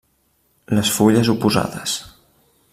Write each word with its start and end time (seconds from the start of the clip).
Les 0.77 0.89
fulles 0.95 1.31
oposades. 1.35 1.97